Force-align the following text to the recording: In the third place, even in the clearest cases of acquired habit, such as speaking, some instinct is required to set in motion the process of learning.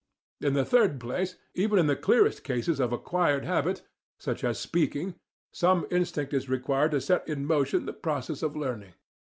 In 0.39 0.55
the 0.55 0.65
third 0.65 0.99
place, 0.99 1.35
even 1.53 1.77
in 1.77 1.85
the 1.85 1.95
clearest 1.95 2.43
cases 2.43 2.79
of 2.79 2.91
acquired 2.91 3.45
habit, 3.45 3.83
such 4.17 4.43
as 4.43 4.57
speaking, 4.59 5.13
some 5.53 5.85
instinct 5.91 6.33
is 6.33 6.49
required 6.49 6.89
to 6.89 7.01
set 7.01 7.27
in 7.29 7.45
motion 7.45 7.85
the 7.85 7.93
process 7.93 8.41
of 8.41 8.55
learning. 8.55 8.95